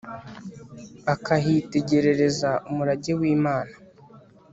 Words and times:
akahitegerereza 1.13 2.49
umurage 2.69 3.11
w'imana 3.19 3.73